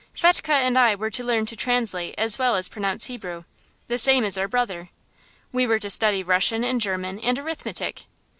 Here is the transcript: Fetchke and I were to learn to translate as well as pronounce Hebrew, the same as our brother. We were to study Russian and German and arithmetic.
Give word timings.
Fetchke 0.15 0.49
and 0.49 0.79
I 0.79 0.95
were 0.95 1.11
to 1.11 1.23
learn 1.23 1.45
to 1.45 1.55
translate 1.55 2.15
as 2.17 2.39
well 2.39 2.55
as 2.55 2.67
pronounce 2.69 3.05
Hebrew, 3.05 3.43
the 3.85 3.99
same 3.99 4.23
as 4.23 4.35
our 4.35 4.47
brother. 4.47 4.89
We 5.51 5.67
were 5.67 5.77
to 5.77 5.91
study 5.91 6.23
Russian 6.23 6.63
and 6.63 6.81
German 6.81 7.19
and 7.19 7.37
arithmetic. 7.37 8.05